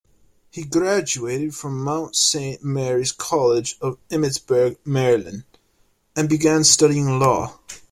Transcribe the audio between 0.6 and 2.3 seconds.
graduated from Mount